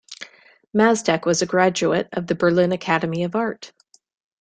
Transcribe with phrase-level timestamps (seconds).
[0.75, 3.71] Matzek was a graduate of the Berlin Academy of Art.